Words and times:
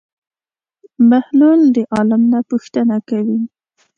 بهلول 1.09 1.61
د 1.75 1.77
عالم 1.93 2.21
نه 2.33 2.39
پوښتنه 2.49 2.95
کوي. 3.09 3.39